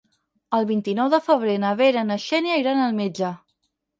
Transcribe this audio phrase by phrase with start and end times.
[0.59, 3.33] El vint-i-nou de febrer na Vera i na Xènia iran al metge.